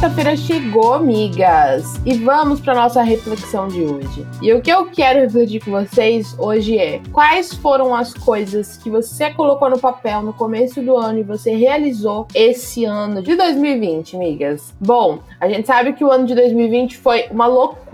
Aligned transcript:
Quarta-feira 0.00 0.34
chegou, 0.34 0.94
amigas, 0.94 2.00
e 2.06 2.14
vamos 2.14 2.58
para 2.58 2.74
nossa 2.74 3.02
reflexão 3.02 3.68
de 3.68 3.82
hoje. 3.82 4.26
E 4.40 4.50
o 4.50 4.62
que 4.62 4.72
eu 4.72 4.86
quero 4.86 5.20
refletir 5.20 5.62
com 5.62 5.72
vocês 5.72 6.34
hoje 6.38 6.78
é: 6.78 7.02
quais 7.12 7.52
foram 7.52 7.94
as 7.94 8.14
coisas 8.14 8.78
que 8.78 8.88
você 8.88 9.28
colocou 9.28 9.68
no 9.68 9.78
papel 9.78 10.22
no 10.22 10.32
começo 10.32 10.80
do 10.80 10.96
ano 10.96 11.18
e 11.18 11.22
você 11.22 11.54
realizou 11.54 12.26
esse 12.34 12.86
ano 12.86 13.22
de 13.22 13.36
2020, 13.36 14.16
amigas? 14.16 14.72
Bom, 14.80 15.18
a 15.38 15.46
gente 15.46 15.66
sabe 15.66 15.92
que 15.92 16.02
o 16.02 16.10
ano 16.10 16.24
de 16.24 16.34
2020 16.34 16.96
foi 16.96 17.26
uma 17.30 17.46
loucura, 17.46 17.89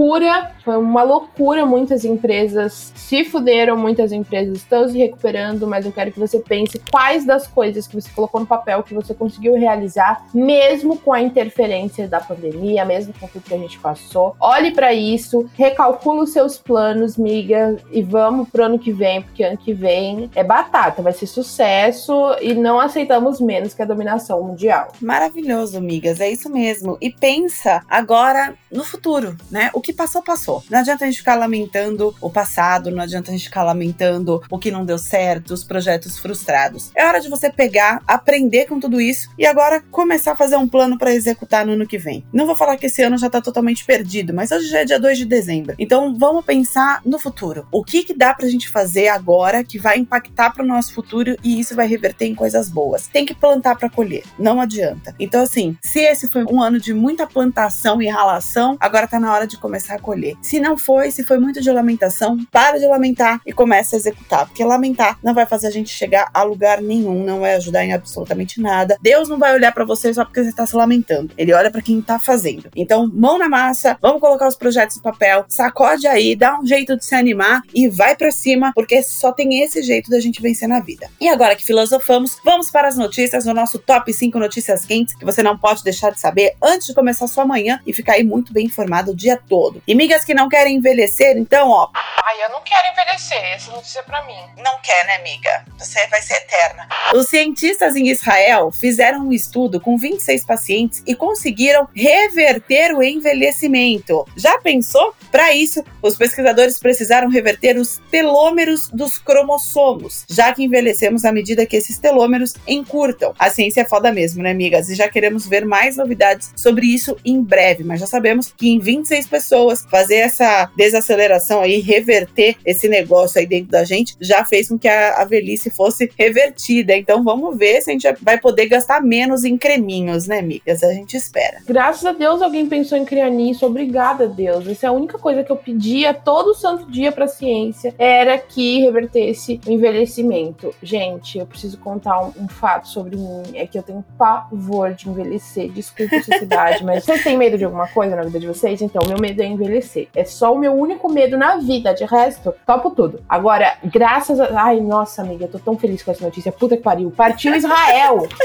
foi 0.64 0.76
uma 0.76 1.02
loucura. 1.02 1.64
Muitas 1.64 2.04
empresas 2.04 2.92
se 2.94 3.24
fuderam, 3.24 3.76
muitas 3.76 4.12
empresas 4.12 4.58
estão 4.58 4.88
se 4.88 4.98
recuperando, 4.98 5.66
mas 5.66 5.86
eu 5.86 5.92
quero 5.92 6.12
que 6.12 6.18
você 6.18 6.38
pense 6.38 6.80
quais 6.90 7.24
das 7.24 7.46
coisas 7.46 7.86
que 7.86 7.94
você 7.94 8.10
colocou 8.10 8.40
no 8.40 8.46
papel 8.46 8.82
que 8.82 8.94
você 8.94 9.14
conseguiu 9.14 9.54
realizar, 9.54 10.26
mesmo 10.34 10.98
com 10.98 11.12
a 11.12 11.20
interferência 11.20 12.08
da 12.08 12.20
pandemia, 12.20 12.84
mesmo 12.84 13.14
com 13.18 13.26
tudo 13.26 13.44
que 13.44 13.54
a 13.54 13.58
gente 13.58 13.78
passou. 13.78 14.36
Olhe 14.40 14.72
para 14.72 14.92
isso, 14.92 15.48
recalcule 15.54 16.20
os 16.20 16.32
seus 16.32 16.58
planos, 16.58 17.16
miga, 17.16 17.76
e 17.90 18.02
vamos 18.02 18.48
pro 18.48 18.64
ano 18.64 18.78
que 18.78 18.92
vem, 18.92 19.22
porque 19.22 19.42
ano 19.42 19.56
que 19.56 19.72
vem 19.72 20.30
é 20.34 20.44
batata, 20.44 21.02
vai 21.02 21.12
ser 21.12 21.26
sucesso 21.26 22.36
e 22.40 22.54
não 22.54 22.78
aceitamos 22.78 23.40
menos 23.40 23.74
que 23.74 23.82
a 23.82 23.86
dominação 23.86 24.42
mundial. 24.42 24.88
Maravilhoso, 25.00 25.80
migas, 25.80 26.20
é 26.20 26.30
isso 26.30 26.50
mesmo. 26.50 26.98
E 27.00 27.10
pensa 27.10 27.82
agora 27.88 28.54
no 28.76 28.84
futuro, 28.84 29.36
né? 29.50 29.70
O 29.72 29.80
que 29.80 29.92
passou, 29.92 30.22
passou. 30.22 30.62
Não 30.70 30.78
adianta 30.78 31.04
a 31.04 31.08
gente 31.08 31.18
ficar 31.18 31.34
lamentando 31.34 32.14
o 32.20 32.30
passado, 32.30 32.90
não 32.90 33.02
adianta 33.02 33.30
a 33.30 33.32
gente 33.32 33.44
ficar 33.44 33.64
lamentando 33.64 34.42
o 34.50 34.58
que 34.58 34.70
não 34.70 34.84
deu 34.84 34.98
certo, 34.98 35.54
os 35.54 35.64
projetos 35.64 36.18
frustrados. 36.18 36.90
É 36.94 37.06
hora 37.06 37.20
de 37.20 37.28
você 37.28 37.50
pegar, 37.50 38.02
aprender 38.06 38.66
com 38.66 38.78
tudo 38.78 39.00
isso 39.00 39.30
e 39.38 39.46
agora 39.46 39.82
começar 39.90 40.32
a 40.32 40.36
fazer 40.36 40.56
um 40.56 40.68
plano 40.68 40.98
para 40.98 41.14
executar 41.14 41.64
no 41.64 41.72
ano 41.72 41.86
que 41.86 41.98
vem. 41.98 42.24
Não 42.32 42.46
vou 42.46 42.56
falar 42.56 42.76
que 42.76 42.86
esse 42.86 43.02
ano 43.02 43.16
já 43.16 43.30
tá 43.30 43.40
totalmente 43.40 43.84
perdido, 43.84 44.34
mas 44.34 44.50
hoje 44.50 44.68
já 44.68 44.80
é 44.80 44.84
dia 44.84 45.00
2 45.00 45.18
de 45.18 45.24
dezembro. 45.24 45.74
Então 45.78 46.16
vamos 46.16 46.44
pensar 46.44 47.00
no 47.04 47.18
futuro. 47.18 47.66
O 47.72 47.82
que 47.82 48.04
que 48.04 48.14
dá 48.14 48.34
pra 48.34 48.48
gente 48.48 48.68
fazer 48.68 49.08
agora 49.08 49.64
que 49.64 49.78
vai 49.78 49.98
impactar 49.98 50.50
pro 50.50 50.66
nosso 50.66 50.92
futuro 50.92 51.36
e 51.42 51.58
isso 51.58 51.74
vai 51.74 51.86
reverter 51.86 52.26
em 52.26 52.34
coisas 52.34 52.68
boas? 52.68 53.06
Tem 53.08 53.24
que 53.24 53.34
plantar 53.34 53.76
para 53.76 53.90
colher, 53.90 54.24
não 54.38 54.60
adianta. 54.60 55.14
Então 55.18 55.42
assim, 55.42 55.76
se 55.80 56.00
esse 56.00 56.28
foi 56.28 56.44
um 56.44 56.60
ano 56.60 56.78
de 56.78 56.92
muita 56.92 57.26
plantação 57.26 58.02
e 58.02 58.08
ralação, 58.08 58.65
agora 58.80 59.06
tá 59.06 59.20
na 59.20 59.32
hora 59.32 59.46
de 59.46 59.58
começar 59.58 59.94
a 59.94 59.98
colher. 60.00 60.34
Se 60.42 60.58
não 60.58 60.78
foi, 60.78 61.10
se 61.10 61.22
foi 61.22 61.38
muito 61.38 61.60
de 61.60 61.70
lamentação, 61.70 62.38
para 62.50 62.78
de 62.78 62.86
lamentar 62.86 63.40
e 63.44 63.52
começa 63.52 63.94
a 63.94 63.98
executar, 63.98 64.46
porque 64.46 64.64
lamentar 64.64 65.18
não 65.22 65.34
vai 65.34 65.46
fazer 65.46 65.66
a 65.66 65.70
gente 65.70 65.90
chegar 65.90 66.30
a 66.32 66.42
lugar 66.42 66.80
nenhum, 66.80 67.24
não 67.24 67.40
vai 67.40 67.54
ajudar 67.54 67.84
em 67.84 67.92
absolutamente 67.92 68.60
nada. 68.60 68.96
Deus 69.00 69.28
não 69.28 69.38
vai 69.38 69.54
olhar 69.54 69.72
para 69.72 69.84
você 69.84 70.12
só 70.12 70.24
porque 70.24 70.42
você 70.42 70.52
tá 70.52 70.66
se 70.66 70.74
lamentando. 70.74 71.32
Ele 71.36 71.52
olha 71.52 71.70
para 71.70 71.82
quem 71.82 72.00
tá 72.00 72.18
fazendo. 72.18 72.70
Então, 72.74 73.10
mão 73.12 73.38
na 73.38 73.48
massa, 73.48 73.96
vamos 74.00 74.20
colocar 74.20 74.48
os 74.48 74.56
projetos 74.56 74.96
no 74.96 75.02
papel, 75.02 75.44
sacode 75.48 76.06
aí, 76.06 76.34
dá 76.34 76.58
um 76.58 76.66
jeito 76.66 76.96
de 76.96 77.04
se 77.04 77.14
animar 77.14 77.62
e 77.74 77.88
vai 77.88 78.16
para 78.16 78.30
cima, 78.30 78.72
porque 78.74 79.02
só 79.02 79.32
tem 79.32 79.62
esse 79.62 79.82
jeito 79.82 80.10
da 80.10 80.20
gente 80.20 80.40
vencer 80.40 80.68
na 80.68 80.80
vida. 80.80 81.08
E 81.20 81.28
agora 81.28 81.56
que 81.56 81.64
filosofamos, 81.64 82.38
vamos 82.44 82.70
para 82.70 82.88
as 82.88 82.96
notícias, 82.96 83.44
no 83.44 83.54
nosso 83.54 83.78
top 83.78 84.12
5 84.12 84.38
notícias 84.38 84.84
quentes 84.84 85.14
que 85.14 85.24
você 85.24 85.42
não 85.42 85.56
pode 85.56 85.82
deixar 85.82 86.10
de 86.10 86.20
saber 86.20 86.54
antes 86.62 86.86
de 86.86 86.94
começar 86.94 87.26
sua 87.26 87.44
manhã 87.44 87.80
e 87.86 87.92
ficar 87.92 88.14
aí 88.14 88.24
muito 88.24 88.45
bem 88.52 88.66
informado 88.66 89.12
o 89.12 89.16
dia 89.16 89.40
todo. 89.48 89.82
E 89.86 89.94
migas 89.94 90.24
que 90.24 90.34
não 90.34 90.48
querem 90.48 90.76
envelhecer, 90.76 91.36
então, 91.36 91.68
ó. 91.70 91.88
Ai, 91.94 92.44
eu 92.44 92.50
não 92.50 92.60
quero 92.62 92.92
envelhecer, 92.92 93.38
essa 93.54 93.70
notícia 93.70 94.00
é 94.00 94.02
pra 94.02 94.24
mim. 94.24 94.38
Não 94.58 94.78
quer, 94.82 95.06
né, 95.06 95.16
amiga? 95.16 95.64
Você 95.78 96.06
vai 96.08 96.20
ser 96.20 96.34
eterna. 96.34 96.88
Os 97.14 97.28
cientistas 97.28 97.96
em 97.96 98.08
Israel 98.08 98.70
fizeram 98.70 99.28
um 99.28 99.32
estudo 99.32 99.80
com 99.80 99.96
26 99.96 100.44
pacientes 100.44 101.02
e 101.06 101.14
conseguiram 101.14 101.88
reverter 101.94 102.92
o 102.94 103.02
envelhecimento. 103.02 104.26
Já 104.36 104.58
pensou? 104.58 105.14
Para 105.30 105.52
isso, 105.52 105.84
os 106.02 106.16
pesquisadores 106.16 106.78
precisaram 106.78 107.28
reverter 107.28 107.76
os 107.76 108.00
telômeros 108.10 108.88
dos 108.88 109.18
cromossomos, 109.18 110.24
já 110.28 110.52
que 110.52 110.64
envelhecemos 110.64 111.24
à 111.24 111.32
medida 111.32 111.66
que 111.66 111.76
esses 111.76 111.98
telômeros 111.98 112.54
encurtam. 112.66 113.34
A 113.38 113.50
ciência 113.50 113.82
é 113.82 113.84
foda 113.84 114.12
mesmo, 114.12 114.42
né, 114.42 114.50
amigas? 114.50 114.88
E 114.88 114.94
já 114.94 115.08
queremos 115.08 115.46
ver 115.46 115.64
mais 115.64 115.96
novidades 115.96 116.52
sobre 116.56 116.86
isso 116.86 117.16
em 117.24 117.42
breve, 117.42 117.84
mas 117.84 118.00
já 118.00 118.06
sabemos 118.06 118.35
que 118.56 118.68
em 118.68 118.78
26 118.78 119.26
pessoas 119.26 119.86
fazer 119.90 120.16
essa 120.16 120.70
desaceleração 120.76 121.60
aí, 121.60 121.80
reverter 121.80 122.56
esse 122.64 122.88
negócio 122.88 123.40
aí 123.40 123.46
dentro 123.46 123.70
da 123.70 123.84
gente, 123.84 124.16
já 124.20 124.44
fez 124.44 124.68
com 124.68 124.78
que 124.78 124.88
a, 124.88 125.22
a 125.22 125.24
velhice 125.24 125.70
fosse 125.70 126.10
revertida. 126.18 126.96
Então 126.96 127.22
vamos 127.22 127.56
ver 127.56 127.82
se 127.82 127.90
a 127.90 127.92
gente 127.92 128.06
vai 128.22 128.38
poder 128.38 128.66
gastar 128.66 129.00
menos 129.00 129.44
em 129.44 129.56
creminhos, 129.56 130.26
né, 130.26 130.38
amigas? 130.38 130.82
A 130.82 130.92
gente 130.92 131.16
espera. 131.16 131.58
Graças 131.66 132.04
a 132.04 132.12
Deus 132.12 132.42
alguém 132.42 132.66
pensou 132.66 132.98
em 132.98 133.04
criar 133.04 133.30
nisso. 133.30 133.66
Obrigada, 133.66 134.28
Deus. 134.28 134.66
Essa 134.66 134.86
é 134.86 134.88
a 134.88 134.92
única 134.92 135.18
coisa 135.18 135.42
que 135.42 135.50
eu 135.50 135.56
pedia 135.56 136.12
todo 136.12 136.54
santo 136.54 136.90
dia 136.90 137.12
pra 137.12 137.28
ciência 137.28 137.94
era 137.98 138.38
que 138.38 138.80
revertesse 138.80 139.60
o 139.66 139.70
envelhecimento. 139.70 140.74
Gente, 140.82 141.38
eu 141.38 141.46
preciso 141.46 141.78
contar 141.78 142.20
um, 142.22 142.32
um 142.44 142.48
fato 142.48 142.88
sobre 142.88 143.16
mim. 143.16 143.42
É 143.54 143.66
que 143.66 143.78
eu 143.78 143.82
tenho 143.82 144.04
pavor 144.18 144.94
de 144.94 145.08
envelhecer. 145.08 145.70
Desculpa 145.70 146.16
a 146.16 146.22
sociedade, 146.22 146.84
mas 146.84 147.04
vocês 147.04 147.22
têm 147.22 147.36
medo 147.36 147.58
de 147.58 147.64
alguma 147.64 147.88
coisa 147.88 148.16
na 148.16 148.24
vida 148.26 148.40
de 148.40 148.46
vocês? 148.46 148.82
Então, 148.82 149.02
meu 149.06 149.18
medo 149.18 149.42
é 149.42 149.46
envelhecer. 149.46 150.08
É 150.14 150.24
só 150.24 150.54
o 150.54 150.58
meu 150.58 150.72
único 150.72 151.10
medo 151.10 151.36
na 151.36 151.56
vida. 151.56 151.94
De 151.94 152.04
resto, 152.04 152.54
topo 152.66 152.90
tudo. 152.90 153.22
Agora, 153.28 153.78
graças 153.84 154.38
a. 154.40 154.62
Ai, 154.62 154.80
nossa, 154.80 155.22
amiga, 155.22 155.44
eu 155.44 155.50
tô 155.50 155.58
tão 155.58 155.78
feliz 155.78 156.02
com 156.02 156.10
essa 156.10 156.24
notícia. 156.24 156.52
Puta 156.52 156.76
que 156.76 156.82
pariu. 156.82 157.10
Partiu 157.10 157.54
Israel! 157.54 158.28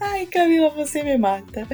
Ai, 0.00 0.26
Camila, 0.26 0.70
você 0.70 1.02
me 1.02 1.16
mata. 1.16 1.66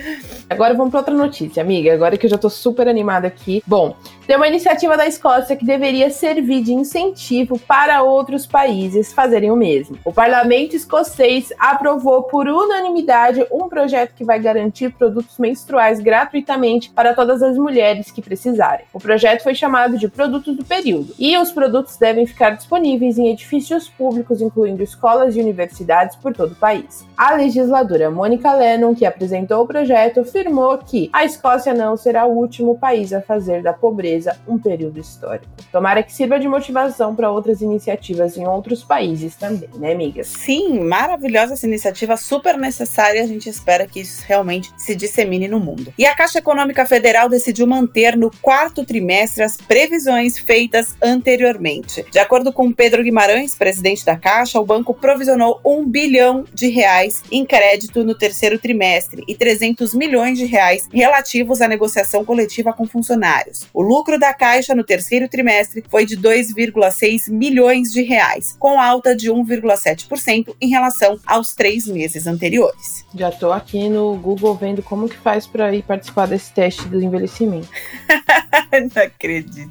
Agora 0.48 0.72
vamos 0.74 0.90
para 0.90 1.00
outra 1.00 1.14
notícia, 1.14 1.62
amiga. 1.62 1.92
Agora 1.92 2.16
que 2.16 2.26
eu 2.26 2.30
já 2.30 2.38
tô 2.38 2.48
super 2.48 2.88
animada 2.88 3.26
aqui. 3.26 3.62
Bom, 3.66 3.96
tem 4.30 4.36
uma 4.36 4.46
iniciativa 4.46 4.96
da 4.96 5.08
Escócia 5.08 5.56
que 5.56 5.64
deveria 5.64 6.08
servir 6.08 6.62
de 6.62 6.72
incentivo 6.72 7.58
para 7.58 8.00
outros 8.04 8.46
países 8.46 9.12
fazerem 9.12 9.50
o 9.50 9.56
mesmo. 9.56 9.98
O 10.04 10.12
parlamento 10.12 10.76
escocês 10.76 11.52
aprovou 11.58 12.22
por 12.22 12.46
unanimidade 12.46 13.44
um 13.50 13.68
projeto 13.68 14.14
que 14.14 14.22
vai 14.24 14.38
garantir 14.38 14.92
produtos 14.92 15.36
menstruais 15.36 15.98
gratuitamente 15.98 16.90
para 16.90 17.12
todas 17.12 17.42
as 17.42 17.56
mulheres 17.56 18.12
que 18.12 18.22
precisarem. 18.22 18.86
O 18.92 19.00
projeto 19.00 19.42
foi 19.42 19.52
chamado 19.52 19.98
de 19.98 20.06
Produtos 20.06 20.56
do 20.56 20.64
Período 20.64 21.12
e 21.18 21.36
os 21.36 21.50
produtos 21.50 21.96
devem 21.96 22.24
ficar 22.24 22.50
disponíveis 22.50 23.18
em 23.18 23.30
edifícios 23.30 23.88
públicos, 23.88 24.40
incluindo 24.40 24.80
escolas 24.80 25.34
e 25.34 25.40
universidades 25.40 26.14
por 26.14 26.32
todo 26.32 26.52
o 26.52 26.56
país. 26.56 27.04
A 27.16 27.34
legisladora 27.34 28.12
Mônica 28.12 28.54
Lennon, 28.54 28.94
que 28.94 29.04
apresentou 29.04 29.64
o 29.64 29.66
projeto, 29.66 30.20
afirmou 30.20 30.78
que 30.78 31.10
a 31.12 31.24
Escócia 31.24 31.74
não 31.74 31.96
será 31.96 32.26
o 32.26 32.38
último 32.38 32.78
país 32.78 33.12
a 33.12 33.20
fazer 33.20 33.60
da 33.60 33.72
pobreza 33.72 34.19
um 34.46 34.58
período 34.58 34.98
histórico. 34.98 35.46
Tomara 35.70 36.02
que 36.02 36.12
sirva 36.12 36.38
de 36.38 36.48
motivação 36.48 37.14
para 37.14 37.30
outras 37.30 37.60
iniciativas 37.60 38.36
em 38.36 38.46
outros 38.46 38.82
países 38.82 39.36
também, 39.36 39.68
né, 39.76 39.92
amigas? 39.92 40.28
Sim, 40.28 40.80
maravilhosa 40.80 41.54
essa 41.54 41.66
iniciativa, 41.66 42.16
super 42.16 42.56
necessária. 42.56 43.22
A 43.22 43.26
gente 43.26 43.48
espera 43.48 43.86
que 43.86 44.00
isso 44.00 44.22
realmente 44.26 44.72
se 44.76 44.94
dissemine 44.94 45.48
no 45.48 45.60
mundo. 45.60 45.92
E 45.96 46.06
a 46.06 46.14
Caixa 46.14 46.38
Econômica 46.38 46.84
Federal 46.86 47.28
decidiu 47.28 47.66
manter 47.66 48.16
no 48.16 48.30
quarto 48.42 48.84
trimestre 48.84 49.42
as 49.42 49.56
previsões 49.56 50.38
feitas 50.38 50.96
anteriormente. 51.02 52.04
De 52.10 52.18
acordo 52.18 52.52
com 52.52 52.72
Pedro 52.72 53.02
Guimarães, 53.02 53.54
presidente 53.54 54.04
da 54.04 54.16
Caixa, 54.16 54.60
o 54.60 54.64
banco 54.64 54.94
provisionou 54.94 55.60
um 55.64 55.86
bilhão 55.86 56.44
de 56.52 56.68
reais 56.68 57.22
em 57.30 57.44
crédito 57.44 58.04
no 58.04 58.14
terceiro 58.14 58.58
trimestre 58.58 59.22
e 59.28 59.34
300 59.34 59.94
milhões 59.94 60.38
de 60.38 60.44
reais 60.44 60.88
relativos 60.92 61.60
à 61.60 61.68
negociação 61.68 62.24
coletiva 62.24 62.72
com 62.72 62.86
funcionários. 62.86 63.66
O 63.72 63.82
lucro 63.82 64.09
lucro 64.10 64.18
da 64.18 64.34
Caixa 64.34 64.74
no 64.74 64.82
terceiro 64.82 65.28
trimestre 65.28 65.84
foi 65.88 66.04
de 66.04 66.16
2,6 66.16 67.30
milhões 67.30 67.92
de 67.92 68.02
reais, 68.02 68.56
com 68.58 68.80
alta 68.80 69.14
de 69.14 69.30
1,7% 69.30 70.54
em 70.60 70.68
relação 70.68 71.18
aos 71.24 71.54
três 71.54 71.86
meses 71.86 72.26
anteriores. 72.26 73.04
Já 73.14 73.30
tô 73.30 73.52
aqui 73.52 73.88
no 73.88 74.16
Google 74.16 74.54
vendo 74.54 74.82
como 74.82 75.08
que 75.08 75.16
faz 75.16 75.46
para 75.46 75.72
ir 75.74 75.82
participar 75.82 76.26
desse 76.26 76.52
teste 76.52 76.88
do 76.88 77.00
envelhecimento. 77.00 77.68
Não 78.72 79.02
acredito. 79.02 79.70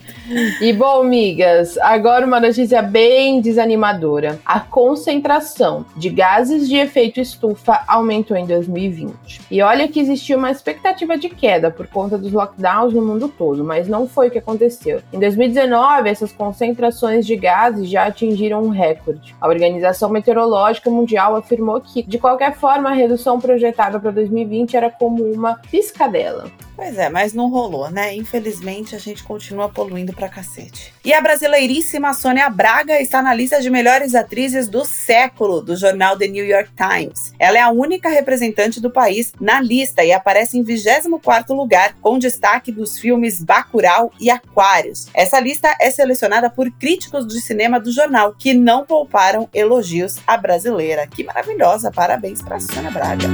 E 0.62 0.74
bom, 0.74 1.02
amigas, 1.02 1.78
agora 1.78 2.26
uma 2.26 2.40
notícia 2.40 2.82
bem 2.82 3.42
desanimadora. 3.42 4.40
A 4.46 4.60
concentração 4.60 5.86
de 5.96 6.10
gases 6.10 6.68
de 6.68 6.76
efeito 6.76 7.20
estufa 7.20 7.82
aumentou 7.88 8.36
em 8.36 8.46
2020. 8.46 9.42
E 9.50 9.62
olha 9.62 9.88
que 9.88 10.00
existia 10.00 10.38
uma 10.38 10.52
expectativa 10.52 11.18
de 11.18 11.30
queda 11.30 11.72
por 11.72 11.88
conta 11.88 12.18
dos 12.18 12.32
lockdowns 12.32 12.94
no 12.94 13.02
mundo 13.02 13.30
todo, 13.30 13.64
mas 13.64 13.88
não 13.88 14.08
foi 14.08 14.19
o 14.27 14.31
que 14.31 14.38
aconteceu. 14.38 15.01
Em 15.13 15.19
2019, 15.19 16.10
essas 16.10 16.31
concentrações 16.31 17.25
de 17.25 17.36
gases 17.36 17.89
já 17.89 18.06
atingiram 18.06 18.62
um 18.62 18.69
recorde. 18.69 19.36
A 19.39 19.48
Organização 19.48 20.10
Meteorológica 20.10 20.89
Mundial 20.89 21.36
afirmou 21.36 21.80
que, 21.81 22.04
de 22.04 22.18
qualquer 22.18 22.56
forma, 22.56 22.89
a 22.89 22.94
redução 22.94 23.39
projetada 23.39 24.00
para 24.00 24.12
2020 24.12 24.75
era 24.75 24.89
como 24.89 25.24
uma 25.24 25.56
piscadela. 25.56 26.45
Pois 26.80 26.98
é, 26.98 27.10
mas 27.10 27.34
não 27.34 27.50
rolou, 27.50 27.92
né? 27.92 28.16
Infelizmente 28.16 28.96
a 28.96 28.98
gente 28.98 29.22
continua 29.22 29.68
poluindo 29.68 30.14
pra 30.14 30.30
cacete. 30.30 30.94
E 31.04 31.14
a 31.14 31.20
brasileiríssima 31.20 32.14
Sônia 32.14 32.50
Braga 32.50 33.02
está 33.02 33.22
na 33.22 33.34
lista 33.34 33.60
de 33.62 33.70
melhores 33.70 34.16
atrizes 34.16 34.70
do 34.70 34.86
século 34.86 35.60
do 35.60 35.76
jornal 35.76 36.18
The 36.18 36.30
New 36.30 36.46
York 36.46 36.70
Times. 36.78 37.34
Ela 37.38 37.58
é 37.58 37.62
a 37.62 37.70
única 37.70 38.08
representante 38.08 38.80
do 38.80 38.90
país 38.90 39.34
na 39.42 39.60
lista 39.60 40.06
e 40.06 40.14
aparece 40.14 40.58
em 40.58 40.64
24º 40.64 41.54
lugar, 41.54 41.96
com 42.02 42.18
destaque 42.18 42.72
dos 42.72 42.98
filmes 42.98 43.44
Bacurau 43.44 44.14
e 44.18 44.30
Aquários. 44.30 45.08
Essa 45.14 45.38
lista 45.38 45.76
é 45.81 45.92
selecionada 45.92 46.50
por 46.50 46.72
críticos 46.72 47.28
de 47.28 47.42
cinema 47.42 47.78
do 47.78 47.92
jornal, 47.92 48.34
que 48.40 48.54
não 48.54 48.86
pouparam 48.86 49.50
elogios 49.54 50.20
à 50.26 50.38
brasileira. 50.38 51.06
Que 51.08 51.26
maravilhosa! 51.26 51.92
Parabéns 51.92 52.42
para 52.42 52.58
Sônia 52.58 52.90
Braga. 52.90 53.28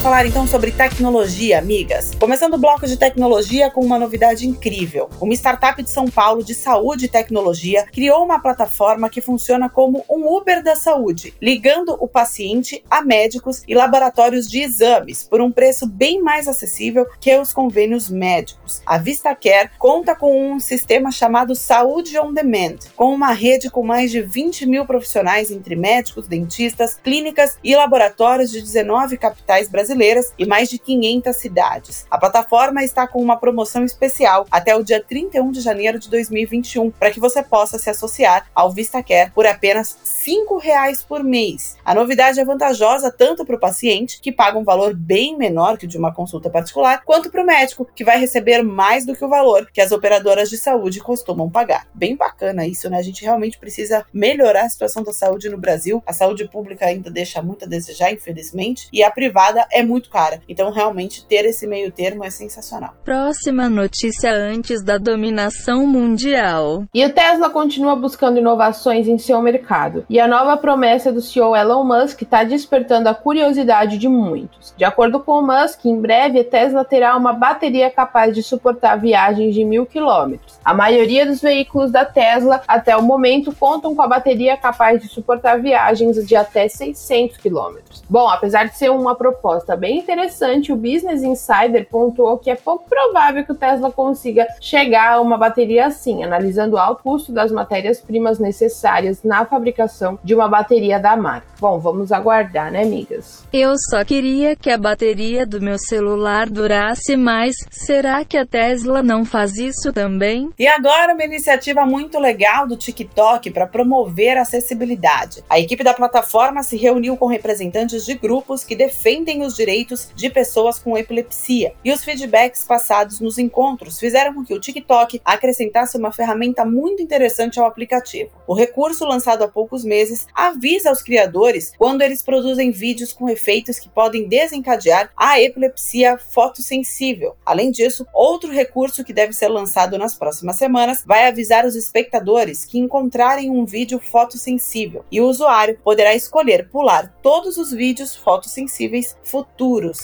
Falar 0.03 0.25
então 0.25 0.45
sobre 0.45 0.69
tecnologia, 0.69 1.57
amigas. 1.57 2.11
Começando 2.19 2.55
o 2.55 2.57
bloco 2.57 2.85
de 2.85 2.97
tecnologia 2.97 3.71
com 3.71 3.79
uma 3.79 3.97
novidade 3.97 4.45
incrível. 4.45 5.09
Uma 5.21 5.33
startup 5.33 5.81
de 5.81 5.89
São 5.89 6.09
Paulo 6.09 6.43
de 6.43 6.53
saúde 6.53 7.05
e 7.05 7.07
tecnologia 7.07 7.85
criou 7.85 8.21
uma 8.25 8.37
plataforma 8.37 9.09
que 9.09 9.21
funciona 9.21 9.69
como 9.69 10.03
um 10.09 10.27
Uber 10.27 10.61
da 10.61 10.75
saúde, 10.75 11.33
ligando 11.41 11.95
o 12.01 12.05
paciente 12.05 12.83
a 12.91 13.01
médicos 13.01 13.63
e 13.65 13.73
laboratórios 13.73 14.45
de 14.45 14.59
exames 14.59 15.23
por 15.23 15.39
um 15.39 15.49
preço 15.49 15.87
bem 15.87 16.21
mais 16.21 16.49
acessível 16.49 17.07
que 17.21 17.37
os 17.37 17.53
convênios 17.53 18.09
médicos. 18.09 18.81
A 18.85 18.97
VistaCare 18.97 19.71
conta 19.79 20.13
com 20.13 20.51
um 20.51 20.59
sistema 20.59 21.11
chamado 21.11 21.55
Saúde 21.55 22.19
On 22.19 22.33
Demand, 22.33 22.75
com 22.97 23.13
uma 23.15 23.31
rede 23.31 23.69
com 23.69 23.81
mais 23.81 24.11
de 24.11 24.21
20 24.21 24.65
mil 24.65 24.85
profissionais 24.85 25.49
entre 25.49 25.77
médicos, 25.77 26.27
dentistas, 26.27 26.99
clínicas 27.01 27.57
e 27.63 27.73
laboratórios 27.73 28.51
de 28.51 28.61
19 28.61 29.15
capitais 29.15 29.69
brasileiras 29.69 29.92
e 30.37 30.45
mais 30.45 30.69
de 30.69 30.77
500 30.79 31.35
cidades. 31.35 32.05
A 32.09 32.17
plataforma 32.17 32.83
está 32.83 33.07
com 33.07 33.21
uma 33.21 33.37
promoção 33.37 33.83
especial 33.83 34.45
até 34.49 34.75
o 34.75 34.83
dia 34.83 35.03
31 35.03 35.51
de 35.51 35.61
janeiro 35.61 35.99
de 35.99 36.09
2021 36.09 36.91
para 36.91 37.11
que 37.11 37.19
você 37.19 37.43
possa 37.43 37.77
se 37.77 37.89
associar 37.89 38.47
ao 38.53 38.71
VistaCare 38.71 39.31
por 39.31 39.45
apenas 39.45 39.97
R$ 40.25 40.33
reais 40.61 41.03
por 41.03 41.23
mês. 41.23 41.77
A 41.83 41.93
novidade 41.93 42.39
é 42.39 42.45
vantajosa 42.45 43.11
tanto 43.11 43.45
para 43.45 43.55
o 43.55 43.59
paciente, 43.59 44.19
que 44.21 44.31
paga 44.31 44.57
um 44.57 44.63
valor 44.63 44.95
bem 44.95 45.37
menor 45.37 45.77
que 45.77 45.85
o 45.85 45.87
de 45.87 45.97
uma 45.97 46.13
consulta 46.13 46.49
particular, 46.49 47.03
quanto 47.05 47.29
para 47.29 47.41
o 47.41 47.45
médico, 47.45 47.87
que 47.95 48.03
vai 48.03 48.19
receber 48.19 48.63
mais 48.63 49.05
do 49.05 49.15
que 49.15 49.23
o 49.23 49.29
valor 49.29 49.69
que 49.71 49.81
as 49.81 49.91
operadoras 49.91 50.49
de 50.49 50.57
saúde 50.57 50.99
costumam 50.99 51.49
pagar. 51.49 51.87
Bem 51.93 52.15
bacana 52.15 52.65
isso, 52.65 52.89
né? 52.89 52.97
A 52.97 53.03
gente 53.03 53.23
realmente 53.23 53.59
precisa 53.59 54.05
melhorar 54.13 54.63
a 54.63 54.69
situação 54.69 55.03
da 55.03 55.13
saúde 55.13 55.49
no 55.49 55.57
Brasil. 55.57 56.01
A 56.05 56.13
saúde 56.13 56.47
pública 56.47 56.85
ainda 56.85 57.11
deixa 57.11 57.41
muito 57.41 57.65
a 57.65 57.67
desejar, 57.67 58.11
infelizmente, 58.11 58.87
e 58.91 59.03
a 59.03 59.11
privada 59.11 59.67
é 59.71 59.82
muito 59.85 60.09
cara. 60.09 60.41
Então, 60.47 60.71
realmente, 60.71 61.25
ter 61.25 61.45
esse 61.45 61.67
meio 61.67 61.91
termo 61.91 62.23
é 62.23 62.29
sensacional. 62.29 62.93
Próxima 63.03 63.69
notícia 63.69 64.31
antes 64.31 64.83
da 64.83 64.97
dominação 64.97 65.85
mundial. 65.85 66.83
E 66.93 67.05
o 67.05 67.13
Tesla 67.13 67.49
continua 67.49 67.95
buscando 67.95 68.37
inovações 68.39 69.07
em 69.07 69.17
seu 69.17 69.41
mercado. 69.41 70.05
E 70.09 70.19
a 70.19 70.27
nova 70.27 70.57
promessa 70.57 71.11
do 71.11 71.21
CEO 71.21 71.55
Elon 71.55 71.83
Musk 71.83 72.21
está 72.21 72.43
despertando 72.43 73.09
a 73.09 73.13
curiosidade 73.13 73.97
de 73.97 74.07
muitos. 74.07 74.73
De 74.77 74.83
acordo 74.83 75.19
com 75.19 75.39
o 75.39 75.41
Musk, 75.45 75.85
em 75.85 75.99
breve 75.99 76.39
a 76.39 76.43
Tesla 76.43 76.83
terá 76.85 77.15
uma 77.15 77.33
bateria 77.33 77.89
capaz 77.89 78.33
de 78.33 78.43
suportar 78.43 78.99
viagens 78.99 79.53
de 79.53 79.63
mil 79.63 79.85
quilômetros. 79.85 80.59
A 80.63 80.73
maioria 80.73 81.25
dos 81.25 81.41
veículos 81.41 81.91
da 81.91 82.05
Tesla, 82.05 82.61
até 82.67 82.95
o 82.95 83.01
momento, 83.01 83.53
contam 83.53 83.95
com 83.95 84.01
a 84.01 84.07
bateria 84.07 84.57
capaz 84.57 85.01
de 85.01 85.07
suportar 85.07 85.61
viagens 85.61 86.25
de 86.25 86.35
até 86.35 86.67
600 86.67 87.37
quilômetros. 87.37 88.03
Bom, 88.09 88.29
apesar 88.29 88.65
de 88.65 88.77
ser 88.77 88.91
uma 88.91 89.15
proposta 89.15 89.72
proposta 89.73 89.75
bem 89.75 89.99
interessante, 89.99 90.71
o 90.71 90.75
Business 90.75 91.23
Insider 91.23 91.87
pontuou 91.89 92.37
que 92.37 92.49
é 92.49 92.55
pouco 92.55 92.87
provável 92.87 93.43
que 93.43 93.51
o 93.51 93.55
Tesla 93.55 93.91
consiga 93.91 94.47
chegar 94.61 95.13
a 95.13 95.21
uma 95.21 95.37
bateria 95.37 95.87
assim, 95.87 96.23
analisando 96.23 96.75
o 96.75 96.79
alto 96.79 97.03
custo 97.03 97.31
das 97.31 97.51
matérias-primas 97.51 98.39
necessárias 98.39 99.23
na 99.23 99.45
fabricação 99.45 100.19
de 100.23 100.33
uma 100.33 100.47
bateria 100.47 100.99
da 100.99 101.15
marca. 101.15 101.47
Bom, 101.59 101.79
vamos 101.79 102.11
aguardar, 102.11 102.71
né, 102.71 102.83
amigas? 102.83 103.45
Eu 103.51 103.75
só 103.89 104.03
queria 104.03 104.55
que 104.55 104.69
a 104.69 104.77
bateria 104.77 105.45
do 105.45 105.61
meu 105.61 105.77
celular 105.77 106.49
durasse 106.49 107.15
mais. 107.15 107.55
Será 107.71 108.25
que 108.25 108.37
a 108.37 108.45
Tesla 108.45 109.01
não 109.01 109.23
faz 109.23 109.57
isso 109.57 109.93
também? 109.93 110.49
E 110.59 110.67
agora 110.67 111.13
uma 111.13 111.23
iniciativa 111.23 111.85
muito 111.85 112.19
legal 112.19 112.67
do 112.67 112.75
TikTok 112.75 113.51
para 113.51 113.67
promover 113.67 114.37
a 114.37 114.41
acessibilidade. 114.41 115.43
A 115.49 115.59
equipe 115.59 115.83
da 115.83 115.93
plataforma 115.93 116.63
se 116.63 116.75
reuniu 116.75 117.15
com 117.15 117.27
representantes 117.27 118.05
de 118.05 118.13
grupos 118.15 118.63
que 118.63 118.75
defendem 118.75 119.43
os 119.43 119.55
direitos 119.63 120.09
de 120.13 120.29
pessoas 120.29 120.77
com 120.77 120.97
epilepsia. 120.97 121.73
E 121.85 121.91
os 121.91 122.03
feedbacks 122.03 122.65
passados 122.65 123.21
nos 123.21 123.37
encontros 123.37 123.97
fizeram 123.97 124.33
com 124.33 124.43
que 124.43 124.53
o 124.53 124.59
TikTok 124.59 125.21
acrescentasse 125.23 125.97
uma 125.97 126.11
ferramenta 126.11 126.65
muito 126.65 127.01
interessante 127.01 127.59
ao 127.59 127.65
aplicativo. 127.65 128.31
O 128.45 128.53
recurso, 128.53 129.05
lançado 129.05 129.43
há 129.43 129.47
poucos 129.47 129.85
meses, 129.85 130.27
avisa 130.35 130.89
aos 130.89 131.01
criadores 131.01 131.73
quando 131.77 132.01
eles 132.01 132.21
produzem 132.21 132.71
vídeos 132.71 133.13
com 133.13 133.29
efeitos 133.29 133.79
que 133.79 133.87
podem 133.87 134.27
desencadear 134.27 135.09
a 135.15 135.39
epilepsia 135.39 136.17
fotossensível. 136.17 137.37
Além 137.45 137.71
disso, 137.71 138.05
outro 138.13 138.51
recurso 138.51 139.03
que 139.03 139.13
deve 139.13 139.31
ser 139.31 139.47
lançado 139.47 139.97
nas 139.97 140.15
próximas 140.15 140.57
semanas 140.57 141.03
vai 141.05 141.27
avisar 141.27 141.65
os 141.65 141.75
espectadores 141.75 142.65
que 142.65 142.79
encontrarem 142.79 143.49
um 143.49 143.65
vídeo 143.65 143.99
fotossensível 143.99 145.05
e 145.09 145.21
o 145.21 145.27
usuário 145.27 145.79
poderá 145.83 146.13
escolher 146.13 146.67
pular 146.69 147.15
todos 147.21 147.57
os 147.57 147.71
vídeos 147.71 148.15
fotossensíveis 148.15 149.15
futuros. 149.23 149.52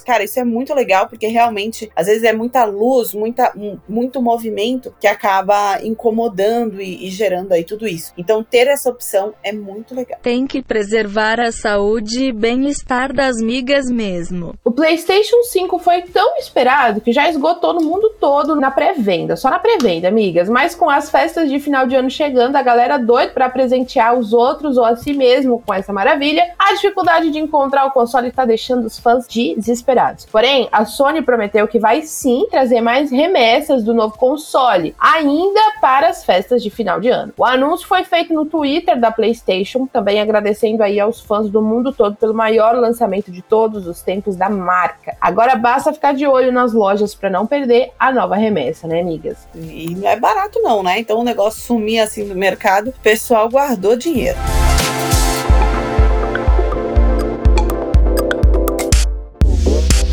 Cara, 0.06 0.24
isso 0.24 0.40
é 0.40 0.44
muito 0.44 0.74
legal 0.74 1.08
porque 1.08 1.28
realmente 1.28 1.90
às 1.96 2.08
vezes 2.08 2.24
é 2.24 2.34
muita 2.34 2.66
luz, 2.66 3.14
muita, 3.14 3.54
muito 3.88 4.22
movimento 4.22 4.94
que 5.00 5.08
acaba 5.08 5.80
incomodando 5.84 6.82
e, 6.82 7.08
e 7.08 7.10
gerando 7.10 7.54
aí 7.54 7.64
tudo 7.64 7.88
isso. 7.88 8.14
Então 8.18 8.44
ter 8.44 8.68
essa 8.68 8.90
opção 8.90 9.34
é 9.44 9.52
muito 9.52 9.96
legal. 9.96 10.20
Tem 10.22 10.46
que 10.46 10.62
preservar 10.62 11.40
a 11.40 11.52
saúde 11.52 12.26
e 12.26 12.32
bem-estar 12.32 13.14
das 13.14 13.38
migas 13.42 13.90
mesmo. 13.90 14.54
O 14.64 14.72
PlayStation 14.72 15.44
5 15.44 15.80
foi 15.80 16.02
tão 16.04 16.38
esperado 16.38 17.02
que 17.02 17.12
já 17.12 17.30
esgotou 17.30 17.74
no 17.74 17.82
mundo 17.82 18.16
todo 18.20 18.56
na 18.56 18.72
pré-venda, 18.72 19.36
só 19.36 19.50
na 19.50 19.60
pré-venda, 19.60 20.08
amigas. 20.08 20.50
Mas 20.50 20.76
com 20.76 20.90
as 20.90 21.10
festas 21.10 21.50
de 21.50 21.60
final 21.60 21.88
de 21.88 21.96
ano 21.96 22.10
chegando, 22.10 22.56
a 22.56 22.62
galera 22.62 22.98
doida 22.98 23.32
para 23.32 23.50
presentear 23.50 24.18
os 24.18 24.34
outros 24.34 24.78
ou 24.78 24.86
a 24.86 24.96
si 24.96 25.14
mesmo 25.14 25.62
com 25.66 25.74
essa 25.74 25.94
maravilha, 25.94 26.54
a 26.58 26.74
dificuldade 26.74 27.32
de 27.32 27.40
encontrar 27.40 27.86
o 27.86 27.92
console 27.92 28.32
tá 28.32 28.46
deixando 28.46 28.86
os 28.86 28.98
fãs 28.98 29.28
de 29.30 29.56
desesperados. 29.56 30.26
Porém, 30.26 30.68
a 30.72 30.84
Sony 30.84 31.22
prometeu 31.22 31.68
que 31.68 31.80
vai 31.80 32.02
sim 32.02 32.48
trazer 32.50 32.82
mais 32.82 33.12
remessas 33.12 33.84
do 33.84 33.94
novo 33.94 34.18
console, 34.18 34.96
ainda 35.00 35.62
para 35.80 36.10
as 36.10 36.26
festas 36.26 36.62
de 36.62 36.70
final 36.70 37.00
de 37.00 37.10
ano. 37.10 37.32
O 37.38 37.46
anúncio 37.46 37.88
foi 37.88 38.04
feito 38.04 38.34
no 38.34 38.46
Twitter 38.46 39.00
da 39.00 39.12
PlayStation, 39.12 39.86
também 39.86 40.20
agradecendo 40.20 40.84
aí 40.84 41.00
aos 41.00 41.22
fãs 41.22 41.50
do 41.50 41.62
mundo 41.62 41.94
todo 41.94 42.16
pelo 42.16 42.34
maior 42.34 42.76
lançamento 42.76 43.32
de 43.32 43.42
todos 43.42 43.88
os 43.88 44.02
tempos 44.02 44.36
da 44.36 44.50
marca. 44.50 45.16
Agora 45.22 45.56
basta 45.56 45.94
ficar 45.94 46.14
de 46.14 46.26
olho 46.26 46.52
nas 46.52 46.74
lojas 46.74 47.14
para 47.14 47.30
não 47.30 47.46
perder 47.46 47.92
a 48.00 48.12
nova 48.12 48.36
remessa, 48.36 48.88
né, 48.88 49.02
amigas? 49.02 49.48
E 49.54 49.96
não 49.96 50.10
é 50.10 50.20
barato 50.20 50.60
não, 50.62 50.82
né? 50.82 51.00
Então 51.00 51.20
o 51.20 51.24
negócio 51.24 51.62
sumir 51.62 52.00
assim 52.00 52.28
do 52.28 52.36
mercado, 52.36 52.90
o 52.90 52.94
pessoal 53.02 53.48
guardou 53.48 53.96
dinheiro. 53.96 54.38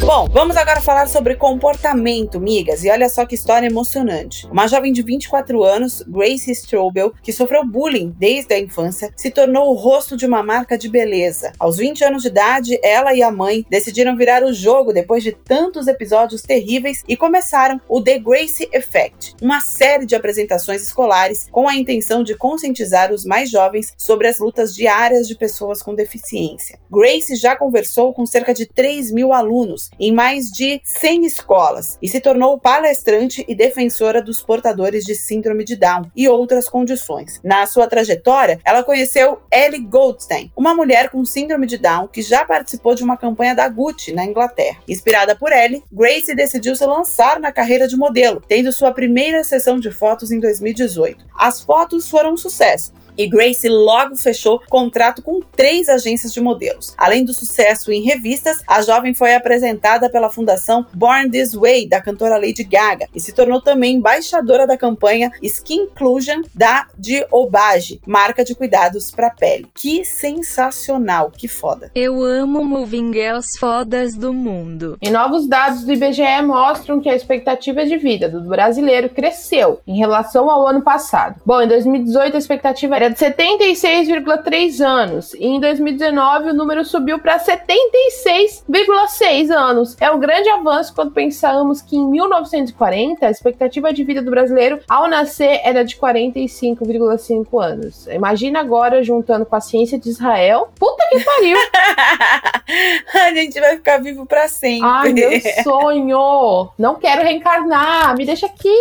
Bom, 0.06 0.28
vamos 0.30 0.56
agora 0.56 0.80
falar 0.80 1.08
sobre 1.08 1.34
comportamento, 1.34 2.38
migas. 2.38 2.84
E 2.84 2.90
olha 2.90 3.08
só 3.08 3.26
que 3.26 3.34
história 3.34 3.66
emocionante. 3.66 4.46
Uma 4.46 4.68
jovem 4.68 4.92
de 4.92 5.02
24 5.02 5.64
anos, 5.64 6.00
Grace 6.06 6.48
Strobel, 6.52 7.12
que 7.20 7.32
sofreu 7.32 7.66
bullying 7.66 8.14
desde 8.16 8.54
a 8.54 8.58
infância, 8.60 9.12
se 9.16 9.32
tornou 9.32 9.68
o 9.68 9.74
rosto 9.74 10.16
de 10.16 10.24
uma 10.24 10.44
marca 10.44 10.78
de 10.78 10.88
beleza. 10.88 11.52
Aos 11.58 11.78
20 11.78 12.04
anos 12.04 12.22
de 12.22 12.28
idade, 12.28 12.78
ela 12.84 13.14
e 13.14 13.20
a 13.20 13.32
mãe 13.32 13.66
decidiram 13.68 14.16
virar 14.16 14.44
o 14.44 14.52
jogo 14.52 14.92
depois 14.92 15.24
de 15.24 15.32
tantos 15.32 15.88
episódios 15.88 16.40
terríveis 16.40 17.02
e 17.08 17.16
começaram 17.16 17.80
o 17.88 18.00
The 18.00 18.20
Grace 18.20 18.68
Effect, 18.72 19.34
uma 19.42 19.60
série 19.60 20.06
de 20.06 20.14
apresentações 20.14 20.82
escolares 20.82 21.48
com 21.50 21.68
a 21.68 21.74
intenção 21.74 22.22
de 22.22 22.36
conscientizar 22.36 23.12
os 23.12 23.24
mais 23.24 23.50
jovens 23.50 23.92
sobre 23.98 24.28
as 24.28 24.38
lutas 24.38 24.72
diárias 24.72 25.26
de 25.26 25.34
pessoas 25.34 25.82
com 25.82 25.96
deficiência. 25.96 26.78
Grace 26.88 27.34
já 27.34 27.56
conversou 27.56 28.14
com 28.14 28.24
cerca 28.24 28.54
de 28.54 28.66
3 28.66 29.10
mil 29.10 29.32
alunos 29.32 29.90
em 29.98 30.12
mais 30.12 30.50
de 30.50 30.80
100 30.84 31.26
escolas 31.26 31.98
e 32.00 32.08
se 32.08 32.20
tornou 32.20 32.58
palestrante 32.58 33.44
e 33.48 33.54
defensora 33.54 34.22
dos 34.22 34.42
portadores 34.42 35.04
de 35.04 35.14
síndrome 35.14 35.64
de 35.64 35.76
Down 35.76 36.10
e 36.14 36.28
outras 36.28 36.68
condições. 36.68 37.40
Na 37.42 37.66
sua 37.66 37.86
trajetória, 37.86 38.60
ela 38.64 38.82
conheceu 38.82 39.40
Ellie 39.52 39.80
Goldstein, 39.80 40.50
uma 40.56 40.74
mulher 40.74 41.10
com 41.10 41.24
síndrome 41.24 41.66
de 41.66 41.78
Down 41.78 42.08
que 42.08 42.22
já 42.22 42.44
participou 42.44 42.94
de 42.94 43.02
uma 43.02 43.16
campanha 43.16 43.54
da 43.54 43.68
Gucci 43.68 44.12
na 44.12 44.24
Inglaterra. 44.24 44.78
Inspirada 44.88 45.34
por 45.34 45.52
Ellie, 45.52 45.82
Grace 45.92 46.34
decidiu 46.34 46.74
se 46.76 46.84
lançar 46.84 47.40
na 47.40 47.52
carreira 47.52 47.88
de 47.88 47.96
modelo, 47.96 48.42
tendo 48.46 48.72
sua 48.72 48.92
primeira 48.92 49.42
sessão 49.44 49.78
de 49.78 49.90
fotos 49.90 50.30
em 50.30 50.40
2018. 50.40 51.24
As 51.36 51.60
fotos 51.60 52.08
foram 52.08 52.34
um 52.34 52.36
sucesso 52.36 52.92
e 53.16 53.28
Grace 53.28 53.68
logo 53.68 54.16
fechou 54.16 54.60
contrato 54.68 55.22
com 55.22 55.40
três 55.40 55.88
agências 55.88 56.32
de 56.32 56.40
modelos. 56.40 56.94
Além 56.96 57.24
do 57.24 57.32
sucesso 57.32 57.90
em 57.92 58.02
revistas, 58.02 58.58
a 58.66 58.82
jovem 58.82 59.14
foi 59.14 59.34
apresentada 59.34 60.10
pela 60.10 60.30
fundação 60.30 60.86
Born 60.92 61.30
This 61.30 61.54
Way 61.54 61.88
da 61.88 62.00
cantora 62.00 62.36
Lady 62.36 62.64
Gaga 62.64 63.08
e 63.14 63.20
se 63.20 63.32
tornou 63.32 63.60
também 63.60 63.96
embaixadora 63.96 64.66
da 64.66 64.76
campanha 64.76 65.30
Skin 65.42 65.86
Inclusion 65.86 66.42
da 66.54 66.86
Diobage, 66.98 68.00
marca 68.06 68.44
de 68.44 68.54
cuidados 68.54 69.10
para 69.10 69.30
pele. 69.30 69.68
Que 69.74 70.04
sensacional, 70.04 71.30
que 71.30 71.46
foda. 71.46 71.90
Eu 71.94 72.22
amo 72.22 72.64
Moving 72.64 73.12
Girls 73.12 73.58
fodas 73.58 74.14
do 74.14 74.32
mundo. 74.32 74.98
E 75.00 75.10
novos 75.10 75.46
dados 75.46 75.84
do 75.84 75.92
IBGE 75.92 76.42
mostram 76.42 77.00
que 77.00 77.08
a 77.08 77.14
expectativa 77.14 77.84
de 77.84 77.96
vida 77.96 78.28
do 78.28 78.40
brasileiro 78.40 79.08
cresceu 79.08 79.80
em 79.86 79.98
relação 79.98 80.50
ao 80.50 80.66
ano 80.66 80.82
passado. 80.82 81.40
Bom, 81.44 81.62
em 81.62 81.68
2018 81.68 82.34
a 82.34 82.38
expectativa 82.38 82.96
era 82.96 83.05
era 83.06 83.10
de 83.10 83.18
76,3 83.18 84.80
anos 84.80 85.34
e 85.34 85.46
em 85.46 85.60
2019 85.60 86.50
o 86.50 86.54
número 86.54 86.84
subiu 86.84 87.20
para 87.20 87.38
76,6 87.38 89.50
anos. 89.50 89.96
É 90.00 90.10
um 90.10 90.18
grande 90.18 90.48
avanço 90.48 90.92
quando 90.94 91.12
pensamos 91.12 91.80
que 91.80 91.94
em 91.96 92.10
1940 92.10 93.26
a 93.26 93.30
expectativa 93.30 93.92
de 93.92 94.02
vida 94.02 94.20
do 94.20 94.28
brasileiro 94.30 94.80
ao 94.88 95.06
nascer 95.08 95.60
era 95.62 95.84
de 95.84 95.94
45,5 95.96 97.62
anos. 97.62 98.08
Imagina 98.08 98.58
agora 98.60 99.04
juntando 99.04 99.44
com 99.46 99.54
a 99.54 99.60
ciência 99.60 99.96
de 99.98 100.08
Israel. 100.08 100.68
Puta 100.78 101.06
que 101.10 101.20
pariu! 101.20 101.56
a 103.14 103.32
gente 103.34 103.60
vai 103.60 103.76
ficar 103.76 103.98
vivo 103.98 104.26
para 104.26 104.48
sempre. 104.48 104.88
Ai, 104.88 105.12
meu 105.12 105.30
sonho! 105.62 106.70
Não 106.78 106.96
quero 106.96 107.22
reencarnar, 107.22 108.16
me 108.16 108.26
deixa 108.26 108.46
aqui. 108.46 108.74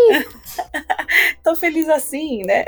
Tô 1.43 1.55
feliz 1.55 1.87
assim, 1.89 2.43
né? 2.43 2.65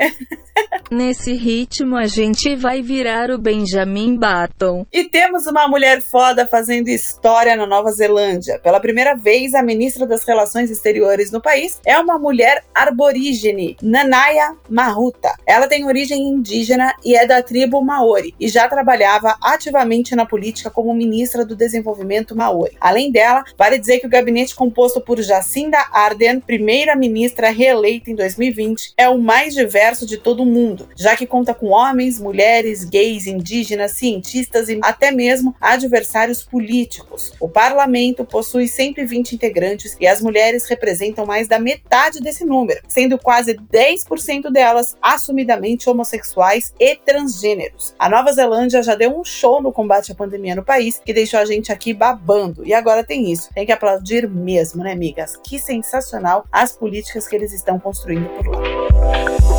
Nesse 0.90 1.34
ritmo 1.34 1.96
a 1.96 2.06
gente 2.06 2.56
vai 2.56 2.80
virar 2.80 3.30
o 3.30 3.38
Benjamin 3.38 4.16
Button. 4.16 4.86
E 4.92 5.04
temos 5.04 5.46
uma 5.46 5.68
mulher 5.68 6.00
foda 6.00 6.46
fazendo 6.46 6.88
história 6.88 7.54
na 7.56 7.66
Nova 7.66 7.90
Zelândia. 7.90 8.58
Pela 8.58 8.80
primeira 8.80 9.14
vez, 9.14 9.54
a 9.54 9.62
ministra 9.62 10.06
das 10.06 10.24
Relações 10.24 10.70
Exteriores 10.70 11.30
no 11.30 11.42
país 11.42 11.80
é 11.84 11.98
uma 11.98 12.18
mulher 12.18 12.64
arborígene, 12.74 13.76
Nanaya 13.82 14.56
Mahuta. 14.68 15.34
Ela 15.46 15.68
tem 15.68 15.84
origem 15.84 16.22
indígena 16.22 16.94
e 17.04 17.14
é 17.14 17.26
da 17.26 17.42
tribo 17.42 17.82
Maori 17.82 18.34
e 18.40 18.48
já 18.48 18.68
trabalhava 18.68 19.36
ativamente 19.42 20.16
na 20.16 20.24
política 20.24 20.70
como 20.70 20.94
ministra 20.94 21.44
do 21.44 21.54
Desenvolvimento 21.54 22.34
Maori. 22.34 22.76
Além 22.80 23.12
dela, 23.12 23.44
vale 23.56 23.78
dizer 23.78 24.00
que 24.00 24.06
o 24.06 24.10
gabinete 24.10 24.54
composto 24.54 25.00
por 25.00 25.20
Jacinda 25.20 25.78
Ardern, 25.92 26.40
primeira-ministra 26.40 27.50
reeleita 27.50 28.10
em 28.10 28.14
2020, 28.14 28.94
é 28.96 29.08
o 29.08 29.18
mais 29.18 29.54
diverso 29.54 30.06
de 30.06 30.16
todo 30.16 30.42
o 30.42 30.46
mundo, 30.48 30.88
já 30.96 31.14
que 31.16 31.26
conta 31.26 31.54
com 31.54 31.68
homens, 31.68 32.18
mulheres, 32.18 32.84
gays, 32.84 33.26
indígenas, 33.26 33.92
cientistas 33.92 34.68
e 34.68 34.78
até 34.82 35.10
mesmo 35.10 35.54
adversários 35.60 36.42
políticos. 36.42 37.32
O 37.40 37.48
parlamento 37.48 38.24
possui 38.24 38.66
120 38.66 39.34
integrantes 39.34 39.96
e 40.00 40.06
as 40.06 40.20
mulheres 40.20 40.66
representam 40.66 41.26
mais 41.26 41.46
da 41.46 41.58
metade 41.58 42.20
desse 42.20 42.44
número, 42.44 42.80
sendo 42.88 43.18
quase 43.18 43.54
10% 43.54 44.50
delas 44.50 44.96
assumidamente 45.02 45.88
homossexuais 45.88 46.72
e 46.78 46.96
transgêneros. 46.96 47.94
A 47.98 48.08
Nova 48.08 48.32
Zelândia 48.32 48.82
já 48.82 48.94
deu 48.94 49.18
um 49.18 49.24
show 49.24 49.62
no 49.62 49.72
combate 49.72 50.12
à 50.12 50.14
pandemia 50.14 50.54
no 50.54 50.64
país 50.64 51.00
que 51.04 51.12
deixou 51.12 51.40
a 51.40 51.44
gente 51.44 51.70
aqui 51.72 51.92
babando. 51.92 52.66
E 52.66 52.72
agora 52.72 53.04
tem 53.04 53.30
isso. 53.30 53.50
Tem 53.54 53.66
que 53.66 53.72
aplaudir 53.72 54.28
mesmo, 54.28 54.82
né, 54.82 54.92
amigas? 54.92 55.36
Que 55.36 55.58
sensacional 55.58 56.46
as 56.50 56.72
políticas 56.72 57.26
que 57.26 57.36
eles 57.36 57.52
estão 57.52 57.78
construindo 57.78 58.28
por 58.28 58.46
lá. 58.46 59.57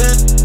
E 0.00 0.37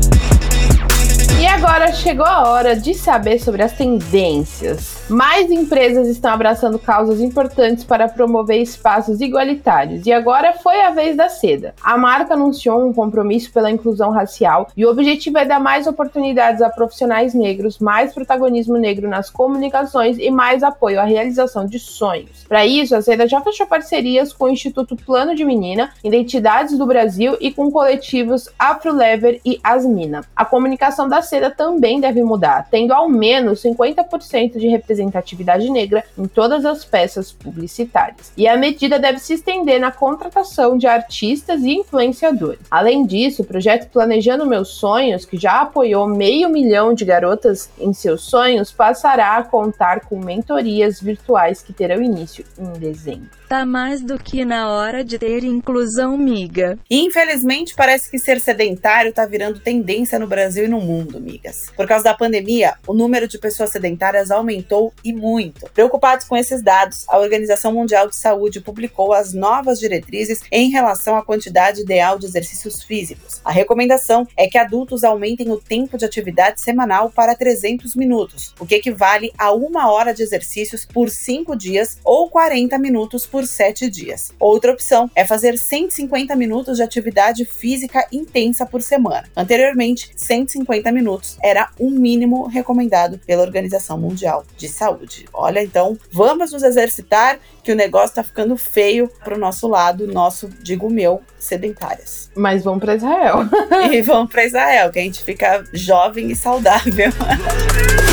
agora 1.66 1.94
chegou 1.94 2.26
a 2.26 2.50
hora 2.50 2.76
de 2.76 2.94
saber 2.94 3.40
sobre 3.40 3.64
as 3.64 3.72
tendências. 3.72 5.02
Mais 5.10 5.50
empresas 5.50 6.10
estão 6.10 6.34
abraçando 6.34 6.78
causas 6.78 7.22
importantes 7.22 7.86
para 7.86 8.10
promover 8.10 8.62
espaços 8.62 9.22
igualitários, 9.22 10.06
e 10.06 10.12
agora 10.12 10.52
foi 10.52 10.82
a 10.82 10.90
vez 10.90 11.16
da 11.16 11.30
Seda. 11.30 11.74
A 11.82 11.98
marca 11.98 12.34
anunciou 12.34 12.86
um 12.86 12.92
compromisso 12.92 13.50
pela 13.54 13.72
inclusão 13.72 14.12
racial 14.12 14.68
e 14.76 14.86
o 14.86 14.90
objetivo 14.90 15.38
é 15.38 15.46
dar 15.46 15.62
mais 15.62 15.88
oportunidades 15.88 16.62
a 16.62 16.70
profissionais 16.70 17.34
negros, 17.34 17.80
mais 17.80 18.14
protagonismo 18.14 18.78
negro 18.78 19.08
nas 19.08 19.30
comunicações 19.30 20.18
e 20.20 20.30
mais 20.30 20.64
apoio 20.64 21.00
à 21.00 21.06
realização 21.06 21.66
de 21.66 21.80
sonhos. 21.80 22.44
Para 22.46 22.66
isso, 22.66 22.94
a 22.94 23.02
Seda 23.02 23.26
já 23.26 23.40
fechou 23.40 23.66
parcerias 23.66 24.34
com 24.34 24.46
o 24.46 24.50
Instituto 24.50 24.98
Plano 24.98 25.34
de 25.34 25.46
Menina, 25.46 25.92
Identidades 26.04 26.78
do 26.78 26.86
Brasil 26.86 27.38
e 27.40 27.54
com 27.54 27.72
coletivos 27.72 28.50
Afrolever 28.60 29.40
e 29.46 29.62
Asmina. 29.64 30.26
A 30.36 30.44
comunicação 30.44 31.08
da 31.08 31.22
Seda 31.22 31.53
também 31.56 32.00
deve 32.00 32.24
mudar, 32.24 32.68
tendo 32.70 32.94
ao 32.94 33.08
menos 33.10 33.62
50% 33.62 34.58
de 34.58 34.68
representatividade 34.68 35.70
negra 35.70 36.04
em 36.18 36.26
todas 36.26 36.66
as 36.66 36.84
peças 36.84 37.32
publicitárias. 37.32 38.32
E 38.36 38.48
a 38.48 38.58
medida 38.58 39.00
deve 39.00 39.20
se 39.20 39.34
estender 39.34 39.80
na 39.80 39.92
contratação 39.92 40.78
de 40.78 40.88
artistas 40.88 41.62
e 41.62 41.72
influenciadores. 41.72 42.60
Além 42.70 43.06
disso, 43.06 43.42
o 43.42 43.46
projeto 43.46 43.90
Planejando 43.90 44.46
Meus 44.46 44.70
Sonhos, 44.70 45.26
que 45.26 45.38
já 45.38 45.62
apoiou 45.62 46.08
meio 46.08 46.50
milhão 46.50 46.94
de 46.94 47.06
garotas 47.06 47.70
em 47.80 47.94
seus 47.94 48.24
sonhos, 48.24 48.72
passará 48.72 49.38
a 49.38 49.44
contar 49.44 50.02
com 50.02 50.20
mentorias 50.20 51.00
virtuais 51.02 51.62
que 51.62 51.74
terão 51.74 52.02
início 52.02 52.46
em 52.58 52.80
dezembro. 52.80 53.30
Tá 53.48 53.66
mais 53.66 54.02
do 54.02 54.18
que 54.18 54.44
na 54.44 54.72
hora 54.72 55.04
de 55.04 55.20
ter 55.20 55.44
inclusão, 55.44 56.18
miga. 56.18 56.80
Infelizmente, 56.90 57.76
parece 57.76 58.10
que 58.10 58.18
ser 58.18 58.40
sedentário 58.40 59.14
tá 59.14 59.26
virando 59.26 59.60
tendência 59.60 60.18
no 60.18 60.26
Brasil 60.26 60.66
e 60.66 60.68
no 60.68 60.82
mundo, 60.82 61.20
migas. 61.44 61.66
Por 61.76 61.88
causa 61.88 62.06
da 62.06 62.14
pandemia, 62.14 62.76
o 62.88 62.94
número 62.94 63.28
de 63.28 63.38
pessoas 63.38 63.72
sedentárias 63.72 64.32
aumentou 64.32 64.94
e 65.04 65.12
muito. 65.12 65.70
Preocupados 65.74 66.26
com 66.26 66.38
esses 66.38 66.62
dados, 66.62 67.06
a 67.10 67.20
Organização 67.20 67.74
Mundial 67.74 68.08
de 68.08 68.16
Saúde 68.16 68.62
publicou 68.62 69.14
as 69.14 69.34
novas 69.34 69.80
diretrizes 69.80 70.42
em 70.52 70.70
relação 70.70 71.18
à 71.18 71.24
quantidade 71.24 71.82
ideal 71.82 72.18
de 72.18 72.26
exercícios 72.26 72.82
físicos. 72.82 73.42
A 73.44 73.52
recomendação 73.52 74.28
é 74.38 74.48
que 74.48 74.58
adultos 74.58 75.04
aumentem 75.04 75.52
o 75.52 75.60
tempo 75.60 75.98
de 75.98 76.06
atividade 76.06 76.62
semanal 76.62 77.10
para 77.10 77.36
300 77.36 77.96
minutos, 77.96 78.54
o 78.60 78.66
que 78.66 78.76
equivale 78.76 79.32
a 79.38 79.52
uma 79.52 79.92
hora 79.92 80.14
de 80.14 80.24
exercícios 80.24 80.86
por 80.86 81.10
cinco 81.10 81.56
dias 81.56 81.98
ou 82.04 82.30
40 82.30 82.78
minutos 82.78 83.26
por 83.26 83.46
sete 83.46 83.90
dias. 83.90 84.32
Outra 84.40 84.72
opção 84.72 85.10
é 85.16 85.26
fazer 85.26 85.58
150 85.58 86.36
minutos 86.36 86.78
de 86.78 86.84
atividade 86.84 87.46
física 87.46 88.08
intensa 88.12 88.66
por 88.66 88.82
semana. 88.82 89.28
Anteriormente, 89.36 90.12
150 90.16 90.92
minutos 90.92 91.23
era 91.42 91.70
o 91.80 91.90
mínimo 91.90 92.48
recomendado 92.48 93.20
pela 93.20 93.44
Organização 93.44 93.98
Mundial 93.98 94.46
de 94.58 94.68
Saúde. 94.68 95.26
Olha, 95.34 95.64
então, 95.64 95.98
vamos 96.12 96.52
nos 96.52 96.64
exercitar 96.64 97.40
que 97.64 97.72
o 97.72 97.76
negócio 97.76 98.16
tá 98.16 98.24
ficando 98.24 98.56
feio 98.58 99.10
pro 99.24 99.38
nosso 99.38 99.68
lado, 99.68 100.08
nosso, 100.08 100.50
digo 100.62 100.90
meu, 100.90 101.22
sedentárias. 101.40 102.30
Mas 102.36 102.64
vamos 102.64 102.82
para 102.82 102.96
Israel. 102.96 103.40
e 103.92 104.02
vamos 104.02 104.32
para 104.32 104.46
Israel, 104.46 104.92
que 104.92 105.00
a 105.00 105.04
gente 105.04 105.24
fica 105.24 105.64
jovem 105.74 106.32
e 106.32 106.36
saudável. 106.36 107.12